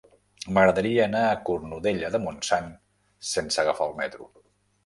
M'agradaria 0.57 1.03
anar 1.03 1.21
a 1.25 1.35
Cornudella 1.49 2.11
de 2.15 2.21
Montsant 2.25 2.73
sense 3.35 3.63
agafar 3.67 3.91
el 3.93 3.99
metro. 4.05 4.31